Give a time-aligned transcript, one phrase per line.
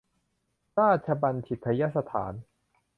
[0.79, 2.33] ราชบัญฑิตยสถาน